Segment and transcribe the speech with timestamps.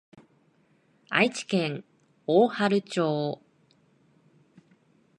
[1.09, 1.85] 愛知県
[2.25, 3.39] 大治町